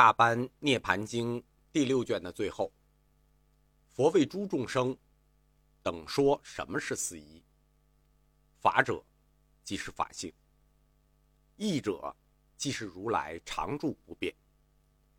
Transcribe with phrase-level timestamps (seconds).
[0.00, 2.72] 大般涅盘经第六卷的最后，
[3.90, 4.96] 佛为诸众生
[5.82, 7.44] 等说什么是四义。
[8.62, 9.04] 法者，
[9.62, 10.32] 即是法性；
[11.58, 12.16] 义者，
[12.56, 14.32] 即是如来常住不变；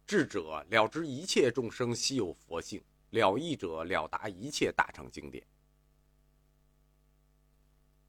[0.07, 5.45] 智者了知一切众生悉有佛性，了义者了达一切大乘经典。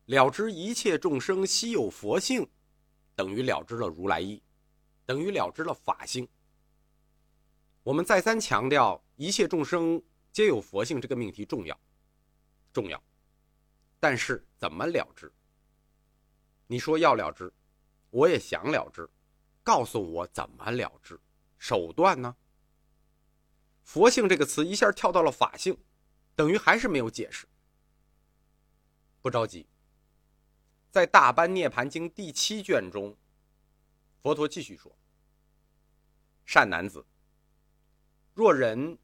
[0.06, 2.48] 了知一切众生悉有佛性，
[3.14, 4.42] 等于了知了如来意，
[5.04, 6.26] 等于了知了法性。
[7.84, 10.00] 我们再三强调，一切众生
[10.30, 11.78] 皆有佛性这个命题重要，
[12.72, 13.02] 重要。
[13.98, 15.32] 但是怎么了之？
[16.68, 17.52] 你说要了之，
[18.10, 19.08] 我也想了之，
[19.64, 21.20] 告诉我怎么了之？
[21.58, 22.36] 手段呢？
[23.82, 25.76] 佛性这个词一下跳到了法性，
[26.36, 27.48] 等于还是没有解释。
[29.20, 29.66] 不着急，
[30.90, 33.16] 在《大般涅盘经》第七卷中，
[34.22, 34.96] 佛陀继续说
[36.46, 37.04] ：“善男子。”
[38.34, 38.96] 若人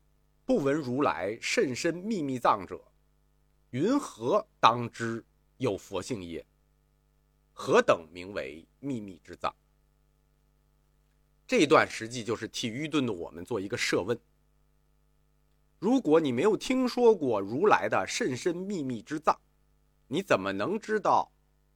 [0.47, 2.83] 不闻如来甚深秘密藏者，
[3.71, 5.23] 云何当知
[5.59, 6.47] 有佛性耶？
[7.53, 9.55] 何等名为秘密之藏？
[11.47, 14.19] 这段实际就是替愚钝的我们做一个设问：
[15.79, 19.39] 如果你没有听说过如来的甚深秘密之藏，
[20.07, 21.31] 你怎么能知道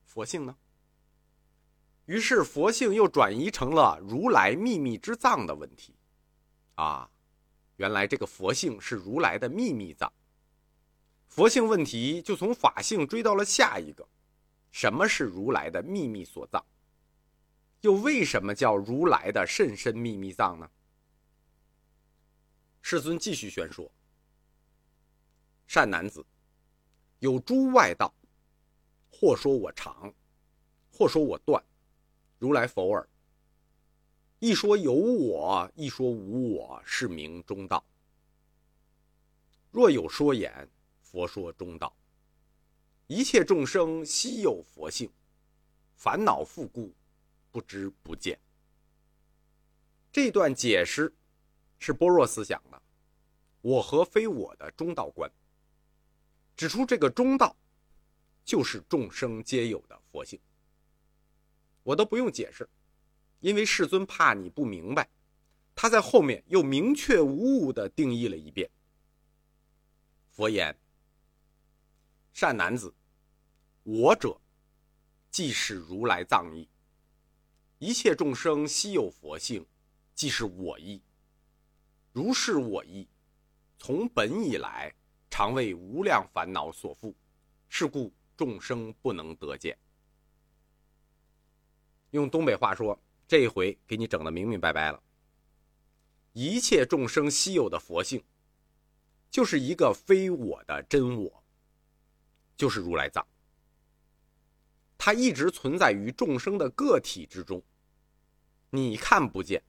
[0.07, 0.57] 佛性呢？
[2.07, 5.95] 于是佛性又转移成了如来秘密之藏的问题，
[6.77, 7.11] 啊。
[7.83, 10.13] 原来这个佛性是如来的秘密藏，
[11.27, 14.09] 佛性问题就从法性追到了下一个，
[14.71, 16.65] 什么是如来的秘密所藏？
[17.81, 20.71] 又为什么叫如来的甚深秘密藏呢？
[22.83, 23.91] 世尊继续宣说：
[25.67, 26.25] 善男子，
[27.19, 28.15] 有诸外道，
[29.11, 30.15] 或说我长，
[30.93, 31.61] 或说我断，
[32.39, 33.05] 如来否尔。
[34.43, 37.85] 一说有我，一说无我，是名中道。
[39.71, 40.69] 若有说言，
[41.01, 41.97] 佛说中道。
[43.07, 45.09] 一切众生悉有佛性，
[45.95, 46.93] 烦恼复故，
[47.53, 48.37] 不知不见。
[50.11, 51.15] 这段解释
[51.79, 52.83] 是般若思想的
[53.63, 55.31] “我和非我的中道观”，
[56.57, 57.57] 指出这个中道
[58.45, 60.37] 就是众生皆有的佛性。
[61.85, 62.69] 我都不用解释。
[63.43, 65.09] 因为世尊怕你不明白，
[65.75, 68.71] 他在后面又明确无误地定义了一遍。
[70.31, 70.75] 佛言
[72.33, 72.95] ：“善男子，
[73.83, 74.41] 我者，
[75.29, 76.69] 即是如来藏意。
[77.79, 79.67] 一切众生悉有佛性，
[80.15, 81.03] 即是我意。
[82.13, 83.09] 如是我意，
[83.77, 84.95] 从本以来，
[85.29, 87.13] 常为无量烦恼所缚，
[87.69, 89.77] 是故众生不能得见。
[92.11, 92.97] 用东北话说。”
[93.33, 95.03] 这一回给你整的明明白白了。
[96.35, 98.23] 一切众生稀有的佛性，
[99.31, 101.43] 就是一个非我的真我，
[102.59, 103.27] 就是如来藏。
[104.99, 107.63] 它一直存在于众生的个体之中，
[108.69, 109.65] 你看不见，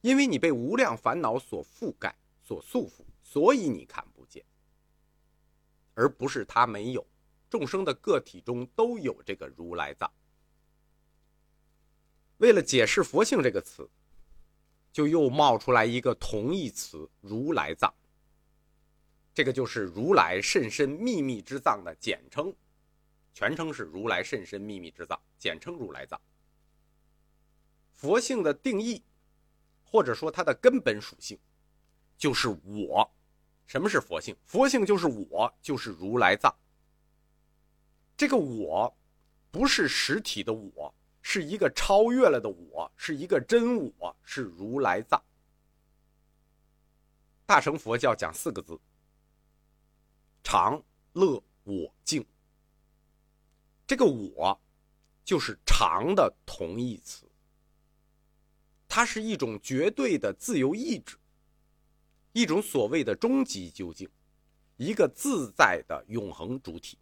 [0.00, 4.42] 因为你被无量烦恼所覆盖、所束缚，所以你看不见，
[5.92, 7.06] 而不是它没有。
[7.50, 10.10] 众生的个体中都有这个如来藏。
[12.40, 13.86] 为了解释“佛性”这个词，
[14.90, 17.92] 就又冒出来一个同义词“如来藏”。
[19.34, 22.54] 这个就是如来甚深秘密之藏的简称，
[23.34, 26.18] 全称是如来甚深秘密之藏，简称如来藏。
[27.92, 29.02] 佛性的定义，
[29.84, 31.38] 或者说它的根本属性，
[32.16, 33.10] 就是我。
[33.66, 34.34] 什么是佛性？
[34.46, 36.52] 佛性就是我，就是如来藏。
[38.16, 38.96] 这个我，
[39.50, 40.94] 不是实体的我。
[41.22, 45.22] 是一个超越了的我，是一个真我，是如来藏。
[47.46, 48.78] 大乘佛教讲四个字：
[50.42, 50.82] 常、
[51.12, 52.24] 乐、我、净。
[53.86, 54.60] 这个我，
[55.24, 57.26] 就是常的同义词。
[58.88, 61.16] 它是一种绝对的自由意志，
[62.32, 64.08] 一种所谓的终极究竟，
[64.76, 66.98] 一个自在的永恒主体。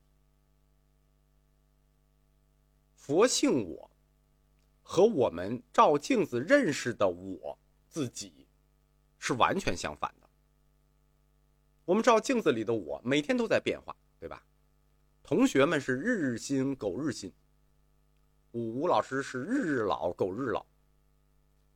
[2.95, 3.91] 佛性我。
[4.91, 7.59] 和我们照镜子认识的我
[7.91, 8.49] 自己，
[9.19, 10.27] 是完全相反的。
[11.85, 14.43] 我们照镜子里的我，每天都在变化，对吧？
[15.23, 17.31] 同学们是日日新，狗日新。
[18.53, 20.65] 吴吴老师是日日老，狗日老。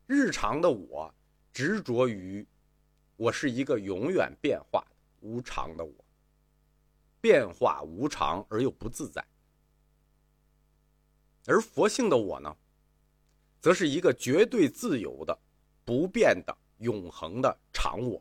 [0.06, 1.14] 日常的我
[1.52, 2.48] 执着于，
[3.16, 6.04] 我是一个永远变化的无常的我。
[7.20, 9.22] 变化无常而又不自在，
[11.44, 12.56] 而佛性的我呢？
[13.62, 15.38] 则是一个绝对自由的、
[15.84, 18.20] 不变的、永恒的常我。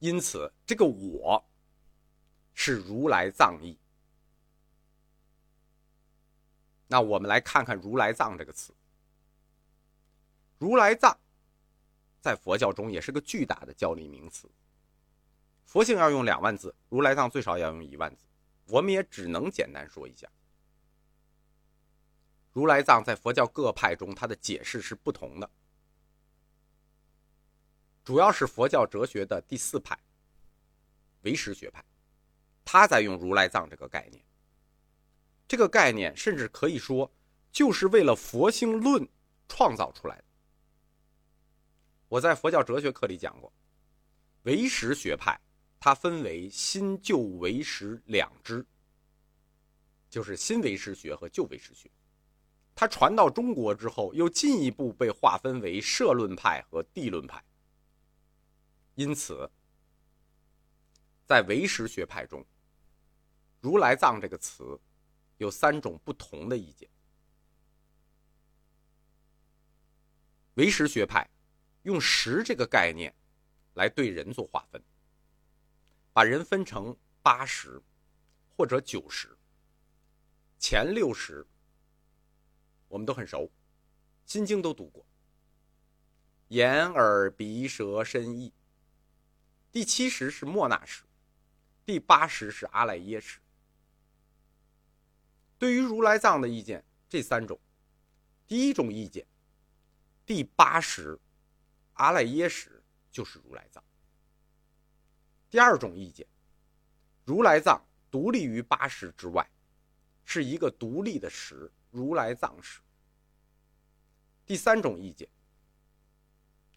[0.00, 1.42] 因此，这个“我”
[2.52, 3.78] 是如来藏意。
[6.86, 8.74] 那我们来看看“如来藏”这个词。
[10.58, 11.18] 如来藏，
[12.20, 14.46] 在佛教中也是个巨大的教理名词。
[15.64, 18.26] 佛性要用两万字，如来藏最少要用一万字。
[18.66, 20.28] 我们也只能简单说一下。
[22.54, 25.50] 如来藏在佛教各派中，它的解释是不同的。
[28.04, 29.98] 主要是佛教哲学的第四派，
[31.22, 31.84] 唯识学派，
[32.64, 34.24] 他在用如来藏这个概念。
[35.48, 37.12] 这个概念甚至可以说，
[37.50, 39.06] 就是为了佛性论
[39.48, 40.24] 创造出来的。
[42.06, 43.52] 我在佛教哲学课里讲过，
[44.42, 45.40] 唯识学派
[45.80, 48.64] 它分为新旧唯识两支，
[50.08, 51.90] 就是新唯识学和旧唯识学。
[52.76, 57.42] 它传到中国之后，又进一步被划分为社论派和地论派。
[58.96, 59.48] 因此，
[61.24, 62.44] 在唯识学派中
[63.62, 64.78] ，“如来藏”这个词
[65.36, 66.88] 有三种不同的意见。
[70.54, 71.28] 唯识学派
[71.82, 73.14] 用“识”这个概念
[73.74, 74.82] 来对人做划分，
[76.12, 77.80] 把人分成八十
[78.56, 79.36] 或者九十，
[80.58, 81.46] 前六十。
[82.94, 83.42] 我们都很熟，
[84.24, 85.04] 《心经》都读过。
[86.50, 88.52] 眼耳鼻舌身意。
[89.72, 91.02] 第七识是莫那识，
[91.84, 93.40] 第八识是阿赖耶识。
[95.58, 97.58] 对于如来藏的意见，这三种，
[98.46, 99.26] 第一种意见，
[100.24, 101.18] 第八识
[101.94, 102.80] 阿赖耶识
[103.10, 103.82] 就是如来藏。
[105.50, 106.24] 第二种意见，
[107.24, 109.50] 如来藏独立于八识之外，
[110.24, 111.68] 是一个独立的识。
[111.96, 112.80] 如来藏识。
[114.46, 115.28] 第三种意见，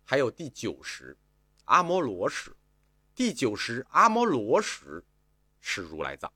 [0.04, 1.18] 还有第九十，
[1.66, 2.56] 阿摩罗识，
[3.14, 5.04] 第九十阿摩罗识
[5.60, 6.32] 是如来藏。